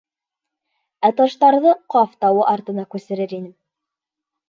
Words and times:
Ә 1.09 1.11
таштарҙы 1.19 1.75
Ҡаф 1.97 2.19
тауы 2.25 2.45
артына 2.57 2.89
күсерер 2.97 3.41
инем. 3.41 3.57